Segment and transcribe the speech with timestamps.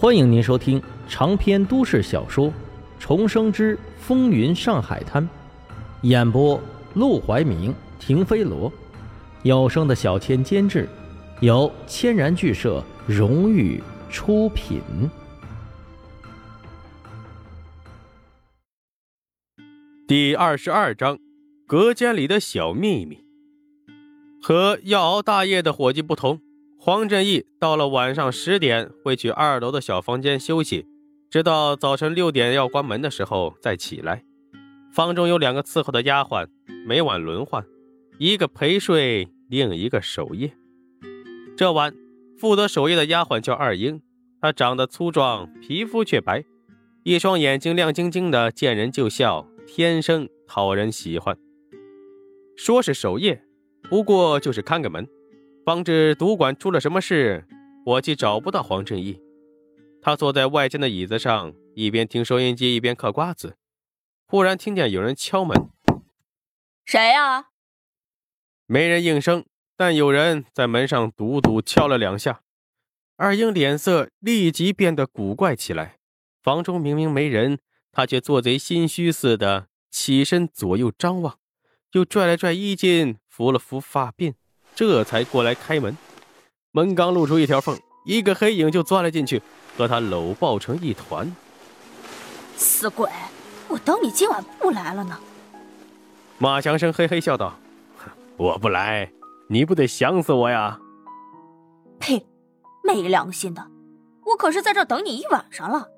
[0.00, 2.46] 欢迎您收听长篇都市小说
[3.00, 5.24] 《重生之风云上海滩》，
[6.02, 6.60] 演播：
[6.94, 8.72] 陆怀明、停飞罗，
[9.42, 10.88] 有声的小千监制，
[11.40, 14.80] 由千然剧社荣誉出品。
[20.06, 21.18] 第二十二章：
[21.66, 23.18] 隔间里的小秘密。
[24.40, 26.40] 和要熬大夜的伙计不同。
[26.88, 30.86] 黄振义到了晚上十点会去二楼的小房间休息，
[31.28, 34.24] 直到早晨六点要关门的时候再起来。
[34.90, 36.48] 房中有两个伺候的丫鬟，
[36.86, 37.62] 每晚轮换，
[38.16, 40.54] 一个陪睡，另一个守夜。
[41.58, 41.92] 这晚
[42.38, 44.00] 负责守夜的丫鬟叫二英，
[44.40, 46.42] 她长得粗壮，皮肤却白，
[47.02, 51.36] 一双眼睛亮晶晶的，见人就笑，天生讨人喜欢。
[52.56, 53.44] 说是守夜，
[53.90, 55.06] 不过就是看个门。
[55.68, 57.46] 防止赌馆出了什么事，
[57.84, 59.20] 我既找不到黄振义。
[60.00, 63.58] 他坐在外间的椅子上，一边听收音机，一边嗑瓜子。
[64.24, 65.68] 忽然听见有人敲门
[66.86, 67.48] ：“谁呀？”
[68.64, 69.44] 没人应声，
[69.76, 72.40] 但有人在门上笃笃敲了两下。
[73.18, 75.98] 二英脸色立即变得古怪起来。
[76.42, 77.58] 房中明明没人，
[77.92, 81.38] 他却做贼心虚似的起身左右张望，
[81.92, 84.32] 又拽了拽衣襟，扶了扶发鬓。
[84.78, 85.98] 这才过来开门，
[86.70, 87.76] 门刚露出一条缝，
[88.06, 89.42] 一个黑影就钻了进去，
[89.76, 91.34] 和他搂抱成一团。
[92.54, 93.10] 死鬼，
[93.66, 95.18] 我等你今晚不来了呢。
[96.38, 97.58] 马祥生嘿嘿笑道
[98.38, 99.10] ：“我不来，
[99.48, 100.78] 你不得想死我呀？”
[101.98, 102.24] 呸，
[102.84, 103.66] 没良心的，
[104.26, 105.88] 我可是在这等你一晚上了。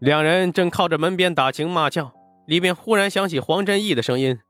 [0.00, 2.10] 两人正靠着门边打情骂俏，
[2.48, 4.40] 里面忽然响起黄振义的声音：“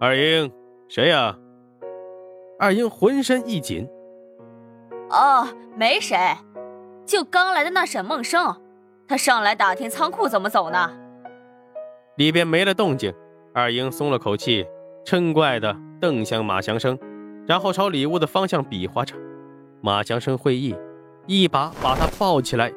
[0.00, 0.50] 二英，
[0.88, 1.36] 谁呀？”
[2.58, 3.88] 二英浑身一紧。
[5.10, 6.16] 哦，没谁，
[7.06, 8.60] 就刚来的那沈梦生，
[9.06, 10.90] 他上来打听仓库怎么走呢。
[12.16, 13.14] 里边没了动静，
[13.54, 14.66] 二英松了口气，
[15.04, 16.98] 嗔怪的瞪向马祥生，
[17.46, 19.14] 然后朝里屋的方向比划着。
[19.80, 20.74] 马祥生会意，
[21.26, 22.72] 一把把他抱起来，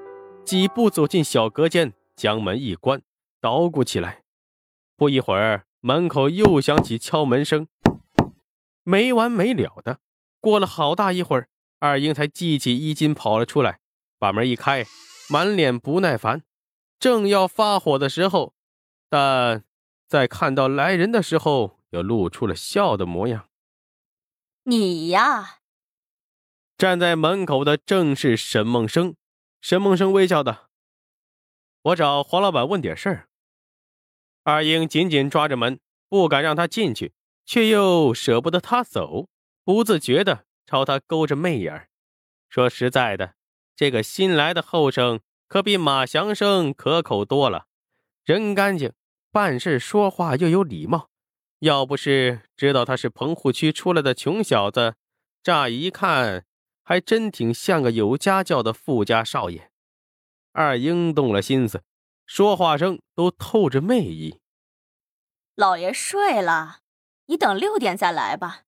[0.46, 3.02] 几步走进小隔间，将门一关，
[3.42, 4.20] 捣鼓起来。
[4.96, 7.68] 不一会儿，门口又响起敲门声。
[8.84, 10.00] 没完没了的，
[10.40, 11.50] 过了好大一会儿，
[11.80, 13.80] 二英才系起衣襟跑了出来，
[14.18, 14.86] 把门一开，
[15.30, 16.44] 满脸不耐烦，
[17.00, 18.54] 正要发火的时候，
[19.10, 19.64] 但
[20.08, 23.50] 在看到来人的时候，又露出了笑的模样。
[24.64, 25.60] 你呀，
[26.78, 29.16] 站在门口的正是沈梦生。
[29.62, 30.70] 沈梦生微笑的
[31.84, 33.30] ：“我找黄老板问点事儿。”
[34.44, 37.14] 二英紧紧抓着门，不敢让他进去。
[37.46, 39.28] 却又舍不得他走，
[39.64, 41.90] 不自觉地朝他勾着媚眼
[42.50, 43.36] 说实在的，
[43.76, 47.68] 这个新来的后生可比马祥生可口多了，
[48.24, 48.94] 人干净，
[49.32, 51.10] 办事说话又有礼貌。
[51.60, 54.96] 要不是知道他是棚户区出来的穷小子，
[55.44, 56.46] 乍一看
[56.84, 59.72] 还真挺像个有家教的富家少爷。
[60.52, 61.84] 二英动了心思，
[62.26, 64.40] 说话声都透着媚意。
[65.56, 66.81] 老爷睡了。
[67.32, 68.64] 你等六点再来吧。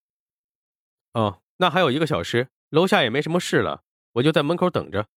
[1.12, 5.08] 哦，那还有一个小时，楼下也没什么事了，我就在门口等着。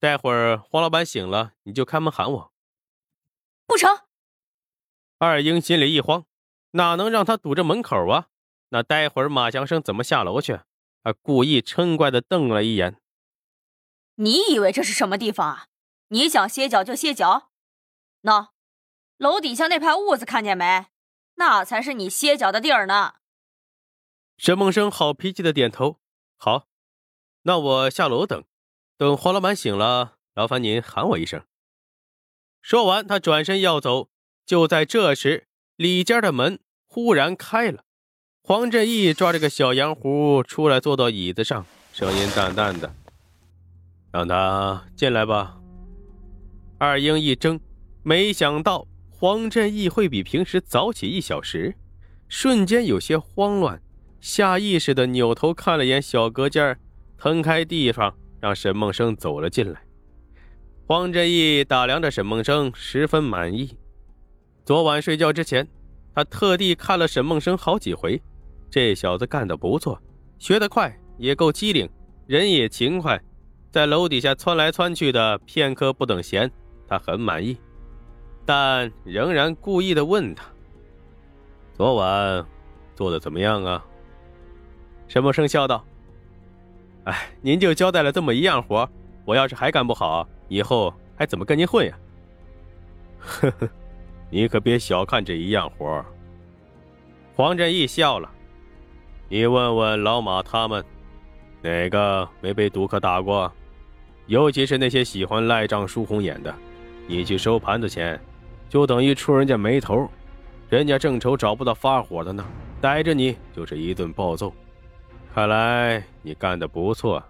[0.00, 2.52] 待会儿黄老板醒了，你就开门喊我。
[3.64, 3.96] 不成。
[5.18, 6.26] 二英心里一慌，
[6.72, 8.26] 哪能让他堵着门口啊？
[8.70, 10.58] 那待会儿马祥生怎么下楼去？
[11.04, 13.00] 他故意嗔怪的瞪了一眼。
[14.16, 15.66] 你以为这是什么地方啊？
[16.08, 17.52] 你想歇脚就歇脚。
[18.22, 18.48] 喏，
[19.16, 20.86] 楼底下那排屋子看见没？
[21.36, 23.14] 那才是你歇脚的地儿呢。
[24.36, 25.98] 沈梦生好脾气的点头，
[26.36, 26.66] 好，
[27.42, 28.44] 那我下楼等，
[28.98, 31.42] 等黄老板醒了，劳烦您喊我一声。
[32.60, 34.10] 说完，他转身要走，
[34.44, 37.84] 就在这时，里间的门忽然开了，
[38.42, 42.92] 黄振义抓着个小洋壶出来，坐到椅子上，声音淡淡的
[44.12, 45.58] ：“让他进来吧。”
[46.78, 47.60] 二英一怔，
[48.02, 48.86] 没想到。
[49.18, 51.74] 黄振义会比平时早起一小时，
[52.28, 53.80] 瞬间有些慌乱，
[54.20, 56.78] 下意识的扭头看了眼小隔间，
[57.16, 59.80] 腾开地方让沈梦生走了进来。
[60.86, 63.78] 黄振义打量着沈梦生，十分满意。
[64.66, 65.66] 昨晚睡觉之前，
[66.14, 68.20] 他特地看了沈梦生好几回，
[68.70, 69.98] 这小子干得不错，
[70.38, 71.88] 学得快，也够机灵，
[72.26, 73.18] 人也勤快，
[73.72, 76.50] 在楼底下窜来窜去的，片刻不等闲，
[76.86, 77.56] 他很满意。
[78.46, 80.44] 但仍然故意的问他
[81.74, 82.46] ：“昨晚
[82.94, 83.84] 做的怎么样啊？”
[85.08, 85.84] 沈默生笑道
[87.04, 88.88] ：“哎，您就交代了这么一样活，
[89.24, 91.98] 我要是还干不好，以后还怎么跟您混呀？
[93.18, 93.68] 呵呵，
[94.30, 96.04] 你可别小看这一样活。
[97.34, 98.30] 黄振义笑了，
[99.28, 100.84] 你问问老马他们，
[101.62, 103.52] 哪个没被赌客打过？
[104.26, 106.54] 尤其是那些喜欢赖账输红眼的，
[107.06, 108.20] 你去收盘子钱，
[108.68, 110.10] 就等于触人家霉头，
[110.68, 112.44] 人家正愁找不到发火的呢，
[112.80, 114.52] 逮着你就是一顿暴揍。
[115.34, 117.22] 看来你干的不错，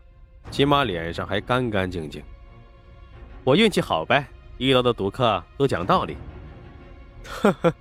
[0.51, 2.23] 起码脸上还干干净净。
[3.45, 4.27] 我运气好呗，
[4.59, 6.17] 遇到的赌客都讲道理。
[7.25, 7.75] 呵呵，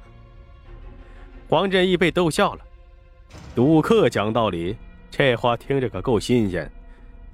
[1.50, 2.62] 黄振义被逗笑了。
[3.54, 4.75] 赌客讲道理，
[5.10, 6.72] 这话听着可够新鲜。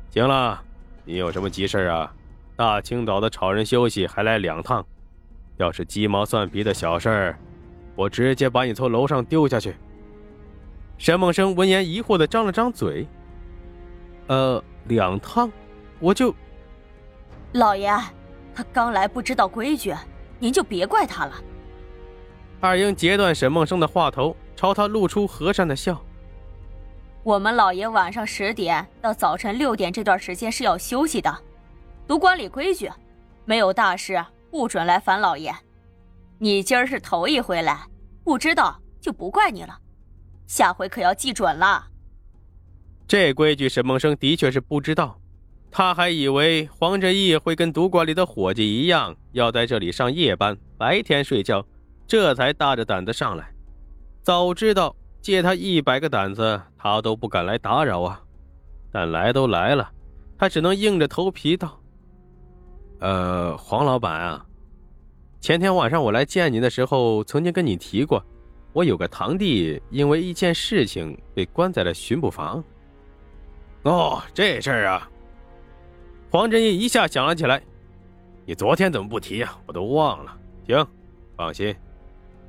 [0.10, 0.62] 行了。
[1.04, 2.14] 你有什么急事啊？
[2.56, 4.86] 大清早的吵人休息还来两趟，
[5.58, 7.40] 要是鸡毛蒜皮的小事儿，
[7.96, 9.76] 我直接把你从楼上丢下去。
[10.98, 13.08] 沈梦生闻言疑惑的张了张嘴。
[14.28, 15.52] 呃，两趟，
[16.00, 16.34] 我就……
[17.54, 17.92] 老爷，
[18.56, 19.94] 他刚来不知道规矩，
[20.40, 21.34] 您就别怪他了。
[22.60, 26.02] 二英截断沈梦生的话头，朝他露出和善的笑。
[27.24, 31.36] 我们老爷晚上十点到早晨六点这段时间是要休息的，
[32.08, 32.90] 赌馆里规矩，
[33.46, 35.52] 没有大事不准来烦老爷。
[36.38, 37.88] 你今儿是头一回来，
[38.24, 39.80] 不知道就不怪你了，
[40.46, 41.88] 下回可要记准了。
[43.08, 45.18] 这规矩沈梦生的确是不知道，
[45.72, 51.66] 他还以为黄振义会跟赌馆里的伙计一样，要在这里上夜班，白天睡觉，
[52.06, 53.52] 这才大着胆子上来。
[54.22, 54.96] 早知道。
[55.22, 58.20] 借他一百个胆子，他都不敢来打扰啊！
[58.92, 59.92] 但来都来了，
[60.36, 61.80] 他只能硬着头皮道
[63.02, 64.46] ：“呃，黄老板啊，
[65.40, 68.24] 前天晚上我来见您的时候，曾经跟你提过，
[68.74, 72.64] 我有个堂弟因为一件事情被关在了巡捕房。”
[73.82, 75.10] 哦，这事儿啊！
[76.30, 77.60] 黄振义一下想了起来
[78.46, 79.58] ：“你昨天怎么不提呀？
[79.66, 80.38] 我都忘了。
[80.68, 80.88] 行，
[81.36, 81.76] 放心，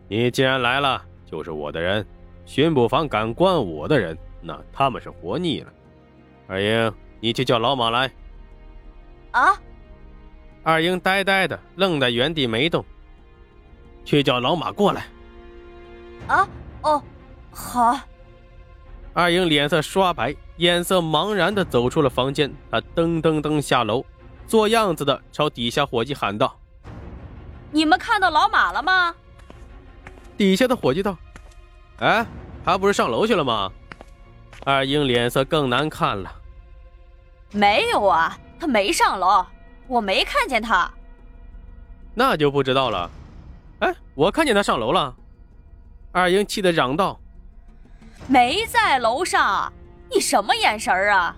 [0.06, 2.06] 你既然来了，就是我的人。”
[2.44, 5.72] 巡捕房敢关我的人，那他们是活腻了。
[6.46, 8.12] 二英，你去叫老马来。
[9.30, 9.58] 啊！
[10.62, 12.84] 二英呆呆的愣在原地没动。
[14.04, 15.06] 去叫老马过来。
[16.26, 16.48] 啊！
[16.82, 17.02] 哦，
[17.50, 17.98] 好。
[19.12, 22.52] 二英脸色刷白，眼色茫然的走出了房间。
[22.70, 24.04] 他噔噔噔下楼，
[24.46, 26.58] 做样子的朝底下伙计喊道
[27.70, 29.14] ：“你们看到老马了吗？”
[30.36, 31.16] 底下的伙计道。
[31.98, 32.26] 哎，
[32.64, 33.70] 他不是上楼去了吗？
[34.64, 36.32] 二英脸色更难看了。
[37.52, 39.44] 没有啊，他没上楼，
[39.86, 40.90] 我没看见他。
[42.14, 43.10] 那就不知道了。
[43.80, 45.14] 哎，我看见他上楼了。
[46.12, 47.18] 二英气得嚷道
[48.28, 49.72] ：“没在楼上，
[50.10, 51.34] 你什么眼神啊？”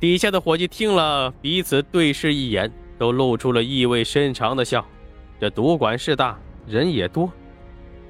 [0.00, 4.84] 底下的伙计听了，彼此对视一眼，都露出了意味深长的笑。
[5.40, 7.30] 这赌馆事大，人也多。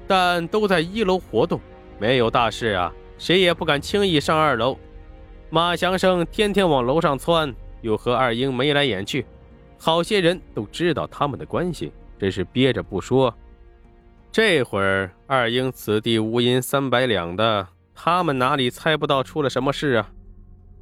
[0.07, 1.59] 但都在一楼活动，
[1.99, 4.77] 没有大事啊，谁也不敢轻易上二楼。
[5.49, 7.53] 马祥生天天往楼上窜，
[7.85, 9.23] 又和二英眉来眼去，
[9.77, 13.31] 好些人都知道他们的关系，只是憋着不说。
[14.31, 20.09] 这会儿二英此地无银三百两的，他们哪里猜不到出了什么事啊？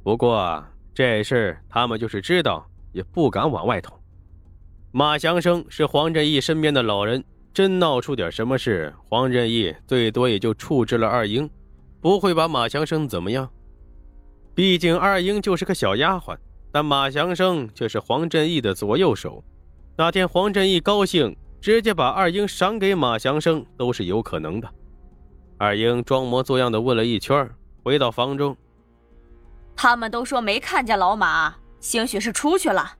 [0.02, 0.64] 不过
[0.94, 3.94] 这事他们就是知道，也不敢往外捅。
[4.90, 7.22] 马祥生是黄振义身边的老人。
[7.52, 11.48] 真闹出点什么事，黄振义最多也就处置了二英，
[12.00, 13.48] 不会把马祥生怎么样。
[14.56, 16.36] 毕竟二英就是个小丫鬟，
[16.74, 19.44] 但马祥生却是黄振义的左右手。
[19.96, 24.68] 那天黄振义高兴，直接把二英赏给马祥生都是有可能的。
[25.56, 27.48] 二英装模作样的问了一圈，
[27.84, 28.56] 回到房中，
[29.76, 32.96] 他们都说没看见老马，兴许是出去了。